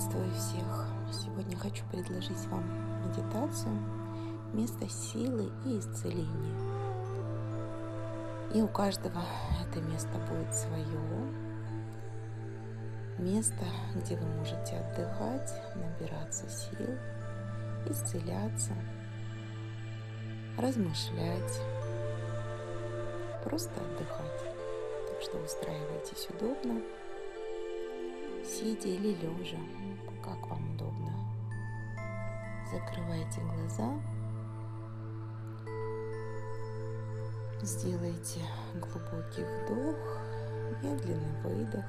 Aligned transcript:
Приветствую 0.00 0.32
всех! 0.32 0.86
Сегодня 1.12 1.58
хочу 1.58 1.84
предложить 1.90 2.46
вам 2.46 2.64
медитацию 3.06 3.76
«Место 4.54 4.88
силы 4.88 5.52
и 5.66 5.78
исцеления». 5.78 6.56
И 8.54 8.62
у 8.62 8.68
каждого 8.68 9.20
это 9.60 9.78
место 9.82 10.08
будет 10.26 10.54
свое. 10.54 10.86
Место, 13.18 13.62
где 13.94 14.16
вы 14.16 14.26
можете 14.38 14.76
отдыхать, 14.76 15.52
набираться 15.74 16.48
сил, 16.48 16.96
исцеляться, 17.84 18.72
размышлять, 20.56 21.60
просто 23.44 23.74
отдыхать. 23.74 24.44
Так 25.10 25.20
что 25.20 25.36
устраивайтесь 25.36 26.26
удобно– 26.30 26.80
сидя 28.50 28.88
или 28.88 29.14
лежа, 29.14 29.58
как 30.22 30.48
вам 30.48 30.74
удобно. 30.74 31.12
Закрывайте 32.72 33.40
глаза. 33.40 33.92
Сделайте 37.62 38.40
глубокий 38.74 39.44
вдох, 39.44 40.18
медленный 40.82 41.42
выдох. 41.42 41.84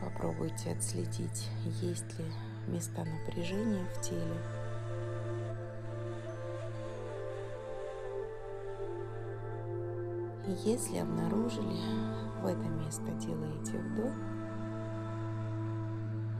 Попробуйте 0.00 0.72
отследить, 0.72 1.48
есть 1.82 2.18
ли 2.18 2.24
места 2.68 3.04
напряжения 3.04 3.84
в 3.84 4.00
теле. 4.00 4.61
Если 10.60 10.98
обнаружили, 10.98 11.80
в 12.42 12.46
это 12.46 12.68
место 12.68 13.10
делаете 13.12 13.78
вдох 13.78 14.12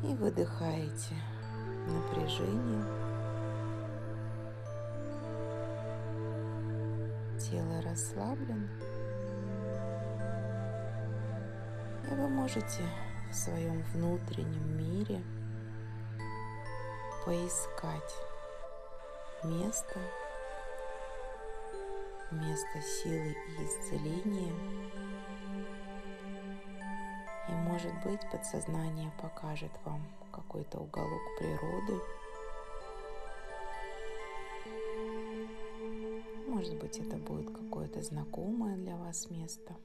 и 0.04 0.14
выдыхаете 0.14 1.14
напряжение. 1.88 2.84
Тело 7.38 7.80
расслаблено. 7.82 8.68
И 12.10 12.14
вы 12.14 12.28
можете 12.28 12.82
в 13.30 13.34
своем 13.34 13.82
внутреннем 13.94 14.76
мире 14.76 15.22
поискать 17.24 18.14
место, 19.42 19.98
место 22.32 22.80
силы 22.80 23.36
и 23.48 23.64
исцеления. 23.64 24.52
И 27.48 27.52
может 27.52 27.92
быть 28.04 28.20
подсознание 28.30 29.12
покажет 29.20 29.72
вам 29.84 30.02
какой-то 30.32 30.78
уголок 30.78 31.20
природы. 31.38 32.00
Может 36.48 36.78
быть 36.78 36.98
это 36.98 37.16
будет 37.16 37.54
какое-то 37.54 38.02
знакомое 38.02 38.76
для 38.76 38.96
вас 38.96 39.28
место. 39.30 39.76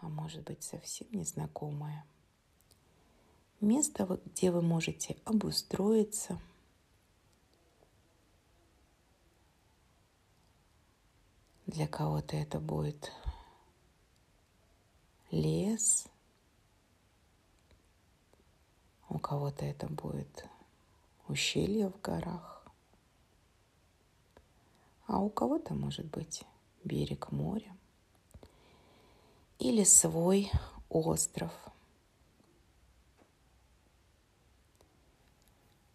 А 0.00 0.08
может 0.08 0.44
быть 0.44 0.62
совсем 0.62 1.08
незнакомое. 1.12 2.04
Место, 3.60 4.20
где 4.24 4.50
вы 4.50 4.60
можете 4.62 5.16
обустроиться– 5.24 6.38
Для 11.72 11.88
кого-то 11.88 12.36
это 12.36 12.60
будет 12.60 13.10
лес, 15.30 16.06
у 19.08 19.18
кого-то 19.18 19.64
это 19.64 19.86
будет 19.86 20.44
ущелье 21.28 21.88
в 21.88 21.98
горах, 22.02 22.62
а 25.06 25.20
у 25.20 25.30
кого-то 25.30 25.72
может 25.72 26.04
быть 26.04 26.44
берег 26.84 27.32
моря 27.32 27.74
или 29.58 29.82
свой 29.82 30.50
остров. 30.90 31.52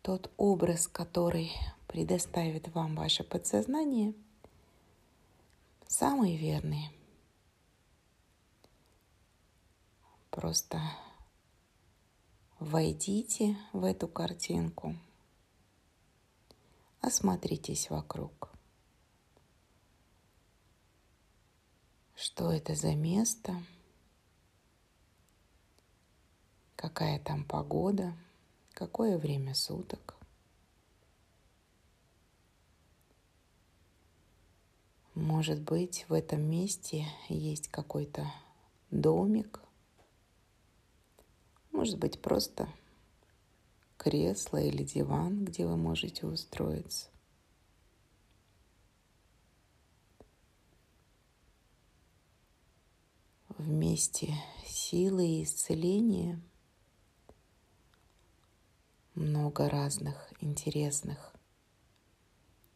Тот 0.02 0.32
образ, 0.38 0.88
который 0.88 1.52
предоставит 1.88 2.68
вам 2.70 2.96
ваше 2.96 3.24
подсознание– 3.24 4.16
самые 5.88 6.38
верные. 6.38 6.92
Просто 10.30 10.80
войдите 12.60 13.58
в 13.74 13.84
эту 13.84 14.08
картинку, 14.08 14.96
осмотритесь 17.02 17.90
вокруг. 17.90 18.52
Что 22.16 22.52
это 22.52 22.76
за 22.76 22.96
место? 22.96 23.56
Какая 26.76 27.20
там 27.20 27.46
погода? 27.46 28.16
Какое 28.74 29.18
время 29.18 29.56
суток? 29.56 30.17
Может 35.18 35.64
быть, 35.64 36.06
в 36.10 36.14
этом 36.14 36.44
месте 36.44 37.08
есть 37.28 37.70
какой-то 37.70 38.32
домик. 38.92 39.60
Может 41.72 41.98
быть, 41.98 42.22
просто 42.22 42.70
кресло 43.98 44.58
или 44.58 44.84
диван, 44.84 45.44
где 45.44 45.66
вы 45.66 45.76
можете 45.76 46.28
устроиться. 46.28 47.08
В 53.58 53.68
месте 53.68 54.36
силы 54.68 55.28
и 55.28 55.44
исцеления 55.44 56.40
много 59.16 59.68
разных 59.68 60.32
интересных 60.42 61.34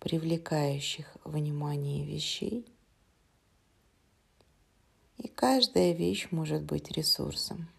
привлекающих 0.02 1.16
внимание 1.24 2.04
вещей. 2.04 2.66
И 5.18 5.28
каждая 5.28 5.94
вещь 5.94 6.28
может 6.32 6.64
быть 6.64 6.90
ресурсом. 6.90 7.70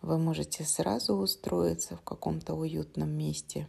Вы 0.00 0.16
можете 0.16 0.64
сразу 0.64 1.14
устроиться 1.14 1.96
в 1.96 2.00
каком-то 2.00 2.54
уютном 2.54 3.10
месте 3.10 3.68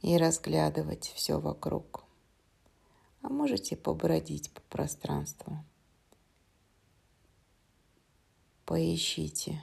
и 0.00 0.16
разглядывать 0.16 1.08
все 1.08 1.38
вокруг. 1.38 2.04
А 3.20 3.28
можете 3.28 3.76
побродить 3.76 4.50
по 4.52 4.62
пространству. 4.62 5.62
Поищите 8.64 9.62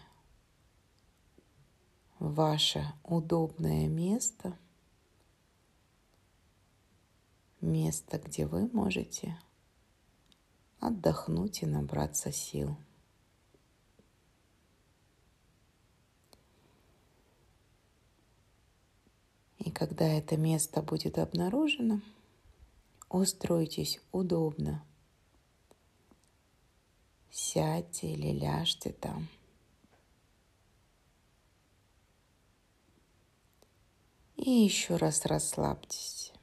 ваше 2.20 2.86
удобное 3.04 3.88
место, 3.88 4.58
место, 7.62 8.20
где 8.20 8.46
вы 8.46 8.68
можете 8.68 9.40
отдохнуть 10.80 11.64
и 11.64 11.66
набраться 11.66 12.32
сил. 12.32 12.78
И 19.58 19.72
когда 19.72 20.06
это 20.06 20.38
место 20.38 20.82
будет 20.82 21.18
обнаружено, 21.18 22.02
устройтесь 23.10 24.00
удобно. 24.12 24.84
Сядьте 27.30 28.12
или 28.14 28.32
ляжьте 28.32 28.92
там– 28.92 29.28
И 34.50 34.64
еще 34.64 34.96
раз 34.96 35.28
расслабьтесь. 35.28 36.34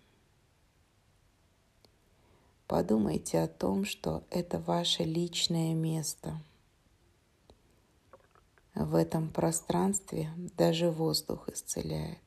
Подумайте 2.69 3.41
о 3.41 3.49
том, 3.49 3.85
что 3.85 4.23
это 4.31 4.61
ваше 4.61 5.03
личное 5.03 5.75
место. 5.75 6.41
В 8.77 8.95
этом 8.95 9.29
пространстве 9.29 10.31
даже 10.57 10.89
воздух 10.89 11.49
исцеляет. 11.49 12.21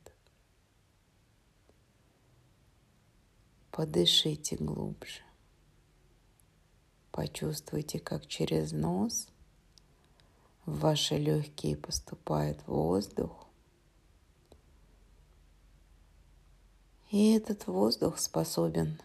Подышите 3.70 4.56
глубже. 4.56 5.22
Почувствуйте, 7.10 7.98
как 8.00 8.26
через 8.26 8.72
нос 8.72 9.28
в 10.66 10.80
ваши 10.80 11.16
легкие 11.16 11.78
поступает 11.78 12.58
воздух, 12.66 13.49
И 17.10 17.32
этот 17.32 17.66
воздух 17.66 18.20
способен 18.20 19.00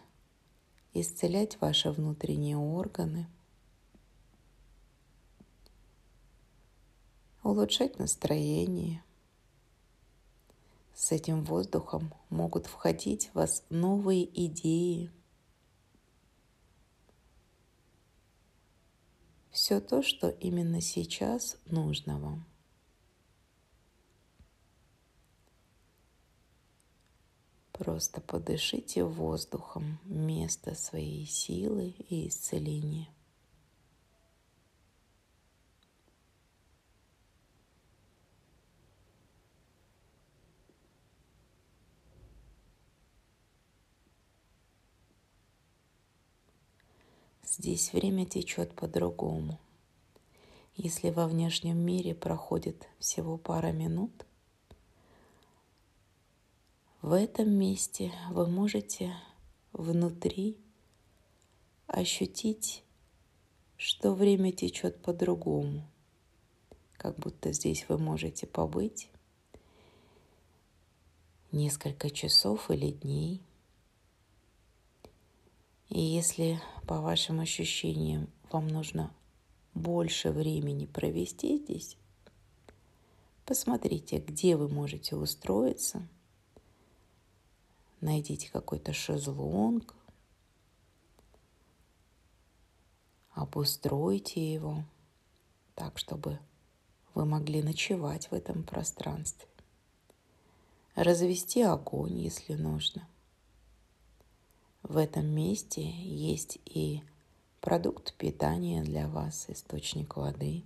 исцелять 0.94 1.60
ваши 1.60 1.90
внутренние 1.90 2.56
органы, 2.56 3.26
улучшать 7.42 7.98
настроение. 7.98 9.02
С 10.94 11.10
этим 11.10 11.44
воздухом 11.44 12.14
могут 12.30 12.66
входить 12.66 13.30
в 13.30 13.34
вас 13.34 13.64
новые 13.70 14.24
идеи. 14.46 15.10
Все 19.50 19.80
то, 19.80 20.04
что 20.04 20.28
именно 20.28 20.80
сейчас 20.80 21.56
нужно 21.66 22.20
вам. 22.20 22.46
Просто 27.78 28.22
подышите 28.22 29.04
воздухом 29.04 29.98
место 30.06 30.74
своей 30.74 31.26
силы 31.26 31.94
и 32.08 32.26
исцеления. 32.26 33.08
Здесь 47.44 47.92
время 47.92 48.24
течет 48.24 48.74
по-другому. 48.74 49.60
Если 50.76 51.10
во 51.10 51.26
внешнем 51.26 51.76
мире 51.76 52.14
проходит 52.14 52.88
всего 52.98 53.36
пара 53.36 53.70
минут– 53.72 54.24
в 57.02 57.12
этом 57.12 57.50
месте 57.50 58.12
вы 58.30 58.46
можете 58.46 59.14
внутри 59.72 60.56
ощутить, 61.86 62.82
что 63.76 64.14
время 64.14 64.50
течет 64.50 65.02
по-другому, 65.02 65.86
как 66.96 67.16
будто 67.18 67.52
здесь 67.52 67.86
вы 67.88 67.98
можете 67.98 68.46
побыть 68.46 69.08
несколько 71.52 72.10
часов 72.10 72.70
или 72.70 72.90
дней. 72.90 73.42
И 75.90 76.00
если 76.00 76.60
по 76.86 77.00
вашим 77.00 77.40
ощущениям 77.40 78.28
вам 78.50 78.68
нужно 78.68 79.14
больше 79.74 80.30
времени 80.30 80.86
провести 80.86 81.58
здесь, 81.58 81.96
посмотрите, 83.44 84.18
где 84.18 84.56
вы 84.56 84.68
можете 84.68 85.14
устроиться– 85.14 86.08
найдите 88.06 88.48
какой-то 88.52 88.92
шезлонг, 88.92 89.94
обустройте 93.32 94.54
его 94.54 94.84
так, 95.74 95.98
чтобы 95.98 96.38
вы 97.14 97.24
могли 97.24 97.62
ночевать 97.62 98.30
в 98.30 98.32
этом 98.32 98.62
пространстве, 98.62 99.48
развести 100.94 101.62
огонь, 101.62 102.16
если 102.16 102.54
нужно. 102.54 103.08
В 104.84 104.96
этом 104.98 105.26
месте 105.26 105.82
есть 105.82 106.60
и 106.64 107.02
продукт 107.60 108.14
питания 108.14 108.84
для 108.84 109.08
вас, 109.08 109.46
источник 109.48 110.16
воды. 110.16 110.62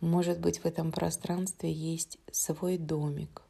Может 0.00 0.40
быть, 0.40 0.58
в 0.58 0.66
этом 0.66 0.92
пространстве 0.92 1.72
есть 1.72 2.18
свой 2.30 2.76
домик, 2.76 3.45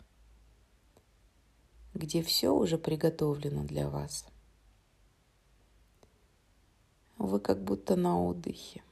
где 1.97 2.23
все 2.23 2.51
уже 2.51 2.79
приготовлено 2.79 3.65
для 3.65 3.89
вас. 3.89 4.27
Вы 7.19 7.41
как 7.41 7.63
будто 7.63 7.97
на 7.97 8.21
отдыхе. 8.23 8.83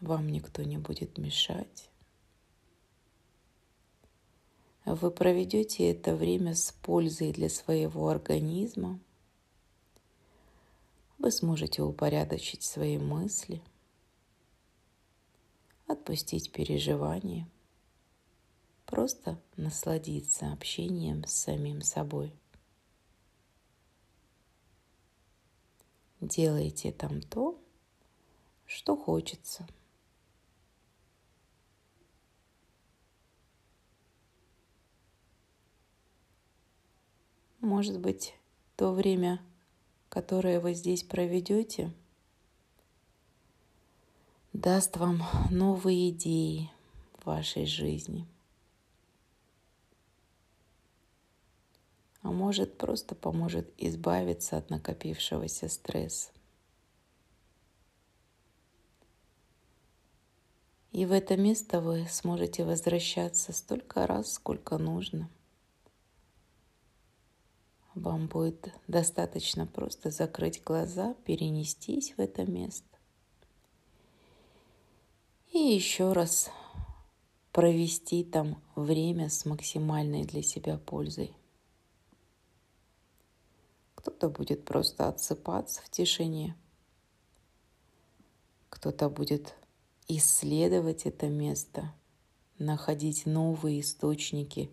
Вам 0.00 0.28
никто 0.28 0.62
не 0.62 0.78
будет 0.78 1.18
мешать. 1.18 1.90
Вы 4.84 5.10
проведете 5.10 5.90
это 5.90 6.14
время 6.16 6.54
с 6.54 6.72
пользой 6.82 7.32
для 7.32 7.48
своего 7.48 8.08
организма. 8.08 8.98
Вы 11.18 11.30
сможете 11.30 11.82
упорядочить 11.82 12.62
свои 12.62 12.98
мысли, 12.98 13.62
отпустить 15.86 16.50
переживания– 16.50 17.48
Просто 18.90 19.40
насладиться 19.56 20.52
общением 20.52 21.24
с 21.24 21.30
самим 21.30 21.80
собой. 21.80 22.34
Делайте 26.20 26.90
там 26.90 27.22
то, 27.22 27.56
что 28.66 28.96
хочется. 28.96 29.64
Может 37.60 38.00
быть, 38.00 38.34
то 38.74 38.92
время, 38.92 39.40
которое 40.08 40.58
вы 40.58 40.74
здесь 40.74 41.04
проведете, 41.04 41.92
даст 44.52 44.96
вам 44.96 45.22
новые 45.48 46.10
идеи 46.10 46.72
в 47.20 47.26
вашей 47.26 47.66
жизни– 47.66 48.26
а 52.22 52.30
может 52.30 52.76
просто 52.76 53.14
поможет 53.14 53.72
избавиться 53.78 54.56
от 54.56 54.70
накопившегося 54.70 55.68
стресса. 55.68 56.30
И 60.92 61.06
в 61.06 61.12
это 61.12 61.36
место 61.36 61.80
вы 61.80 62.06
сможете 62.10 62.64
возвращаться 62.64 63.52
столько 63.52 64.06
раз, 64.06 64.34
сколько 64.34 64.76
нужно. 64.76 65.30
Вам 67.94 68.26
будет 68.26 68.72
достаточно 68.88 69.66
просто 69.66 70.10
закрыть 70.10 70.62
глаза, 70.62 71.14
перенестись 71.24 72.14
в 72.16 72.20
это 72.20 72.44
место. 72.44 72.86
И 75.52 75.58
еще 75.58 76.12
раз 76.12 76.50
провести 77.52 78.24
там 78.24 78.62
время 78.76 79.28
с 79.28 79.44
максимальной 79.44 80.24
для 80.24 80.42
себя 80.42 80.78
пользой. 80.78 81.34
Кто-то 84.00 84.30
будет 84.30 84.64
просто 84.64 85.08
отсыпаться 85.08 85.82
в 85.82 85.90
тишине. 85.90 86.56
Кто-то 88.70 89.10
будет 89.10 89.54
исследовать 90.08 91.04
это 91.04 91.28
место, 91.28 91.92
находить 92.58 93.26
новые 93.26 93.80
источники 93.80 94.70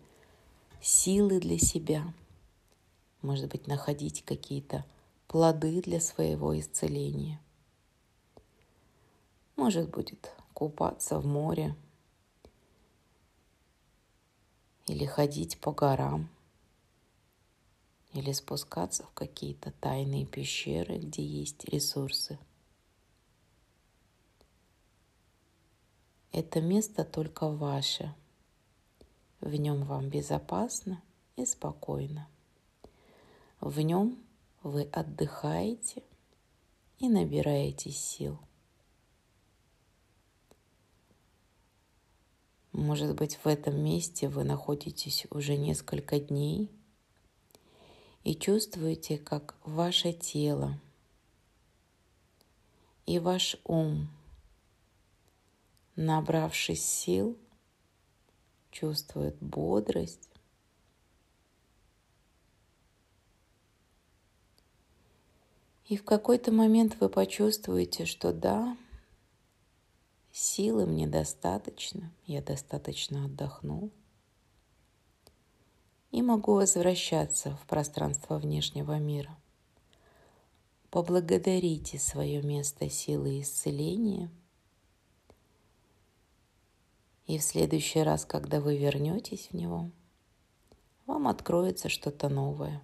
силы 0.80 1.40
для 1.40 1.58
себя. 1.58 2.14
Может 3.20 3.50
быть, 3.50 3.66
находить 3.66 4.24
какие-то 4.24 4.86
плоды 5.26 5.82
для 5.82 6.00
своего 6.00 6.58
исцеления. 6.58 7.38
Может 9.56 9.90
будет 9.90 10.32
купаться 10.54 11.18
в 11.18 11.26
море 11.26 11.76
или 14.86 15.04
ходить 15.04 15.60
по 15.60 15.72
горам– 15.72 16.30
или 18.18 18.32
спускаться 18.32 19.04
в 19.04 19.12
какие-то 19.12 19.70
тайные 19.80 20.26
пещеры, 20.26 20.98
где 20.98 21.24
есть 21.24 21.64
ресурсы. 21.64 22.38
Это 26.32 26.60
место 26.60 27.04
только 27.04 27.48
ваше. 27.48 28.14
В 29.40 29.54
нем 29.54 29.84
вам 29.84 30.08
безопасно 30.08 31.00
и 31.36 31.46
спокойно. 31.46 32.28
В 33.60 33.80
нем 33.80 34.18
вы 34.62 34.82
отдыхаете 34.82 36.02
и 36.98 37.08
набираетесь 37.08 37.98
сил. 37.98 38.38
Может 42.72 43.14
быть, 43.14 43.36
в 43.36 43.46
этом 43.46 43.80
месте 43.80 44.28
вы 44.28 44.42
находитесь 44.42 45.26
уже 45.30 45.56
несколько 45.56 46.18
дней– 46.18 46.68
и 48.24 48.34
чувствуете, 48.34 49.18
как 49.18 49.56
ваше 49.64 50.12
тело 50.12 50.78
и 53.06 53.18
ваш 53.18 53.56
ум, 53.64 54.08
набравшись 55.96 56.84
сил, 56.84 57.38
чувствует 58.70 59.36
бодрость, 59.40 60.28
И 65.88 65.96
в 65.96 66.04
какой-то 66.04 66.52
момент 66.52 66.98
вы 67.00 67.08
почувствуете, 67.08 68.04
что 68.04 68.34
да, 68.34 68.76
силы 70.32 70.84
мне 70.84 71.06
достаточно, 71.06 72.12
я 72.26 72.42
достаточно 72.42 73.24
отдохнул. 73.24 73.90
И 76.10 76.22
могу 76.22 76.54
возвращаться 76.54 77.56
в 77.56 77.66
пространство 77.66 78.38
внешнего 78.38 78.98
мира. 78.98 79.36
Поблагодарите 80.90 81.98
свое 81.98 82.42
место 82.42 82.88
силы 82.88 83.40
исцеления. 83.40 84.30
И 87.26 87.36
в 87.36 87.42
следующий 87.42 88.02
раз, 88.02 88.24
когда 88.24 88.60
вы 88.60 88.78
вернетесь 88.78 89.48
в 89.50 89.54
него, 89.54 89.90
вам 91.04 91.28
откроется 91.28 91.90
что-то 91.90 92.30
новое. 92.30 92.82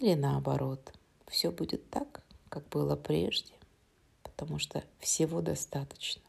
Или 0.00 0.14
наоборот, 0.14 0.92
все 1.28 1.52
будет 1.52 1.88
так, 1.88 2.24
как 2.48 2.68
было 2.68 2.96
прежде, 2.96 3.54
потому 4.24 4.58
что 4.58 4.82
всего 4.98 5.40
достаточно. 5.40 6.23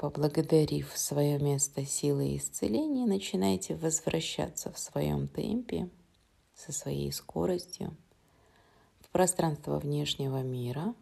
Поблагодарив 0.00 0.96
свое 0.96 1.38
место 1.38 1.84
силы 1.84 2.28
и 2.28 2.38
исцеления, 2.38 3.04
начинайте 3.04 3.74
возвращаться 3.74 4.72
в 4.72 4.78
своем 4.78 5.28
темпе, 5.28 5.90
со 6.54 6.72
своей 6.72 7.12
скоростью, 7.12 7.94
в 9.00 9.10
пространство 9.10 9.78
внешнего 9.78 10.42
мира. 10.42 10.94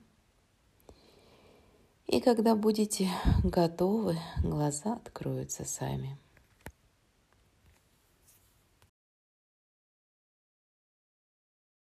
И 2.08 2.20
когда 2.20 2.56
будете 2.56 3.08
готовы, 3.44 4.18
глаза 4.42 4.94
откроются 4.94 5.64
сами. 5.64 6.18